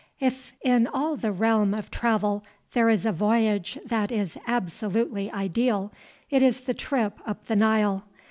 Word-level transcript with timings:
If 0.19 0.53
in 0.63 0.87
all 0.87 1.15
the 1.15 1.31
realm 1.31 1.75
of 1.75 1.91
travel 1.91 2.43
there 2.73 2.89
is 2.89 3.05
a 3.05 3.11
voyage 3.11 3.77
that 3.85 4.11
is 4.11 4.35
absolutely 4.47 5.31
ideal, 5.31 5.91
it 6.31 6.41
is 6.41 6.61
the 6.61 6.73
trip 6.73 7.19
up 7.23 7.45
the 7.45 7.55
Nile. 7.55 8.05